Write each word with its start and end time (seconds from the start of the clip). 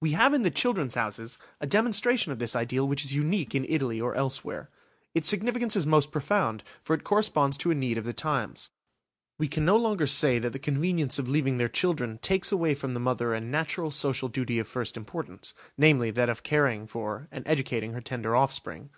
We 0.00 0.10
have 0.10 0.34
in 0.34 0.42
the 0.42 0.50
"Children's 0.50 0.96
Houses" 0.96 1.38
a 1.60 1.68
demonstration 1.68 2.32
of 2.32 2.40
this 2.40 2.56
ideal 2.56 2.88
which 2.88 3.04
is 3.04 3.14
unique 3.14 3.54
in 3.54 3.64
Italy 3.68 4.00
or 4.00 4.12
elsewhere. 4.16 4.70
Its 5.14 5.28
significance 5.28 5.76
is 5.76 5.86
most 5.86 6.10
profound, 6.10 6.64
for 6.82 6.94
it 6.94 7.04
corresponds 7.04 7.56
to 7.58 7.70
a 7.70 7.74
need 7.76 7.96
of 7.96 8.04
the 8.04 8.12
times. 8.12 8.70
We 9.38 9.46
can 9.46 9.64
no 9.64 9.76
longer 9.76 10.08
say 10.08 10.40
that 10.40 10.50
the 10.52 10.58
convenience 10.58 11.20
of 11.20 11.28
leaving 11.28 11.58
their 11.58 11.68
children 11.68 12.18
takes 12.18 12.50
away 12.50 12.74
from 12.74 12.92
the 12.94 12.98
mother 12.98 13.34
a 13.34 13.40
natural 13.40 13.92
social 13.92 14.28
duty 14.28 14.58
of 14.58 14.66
first 14.66 14.96
importance; 14.96 15.54
namely, 15.78 16.10
that 16.10 16.28
of 16.28 16.42
caring 16.42 16.88
for 16.88 17.28
and 17.30 17.46
educating 17.46 17.92
her 17.92 18.00
tender 18.00 18.34
offspring. 18.34 18.90